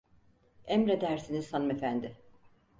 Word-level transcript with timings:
Emredersiniz 0.65 1.53
hanımefendi. 1.53 2.17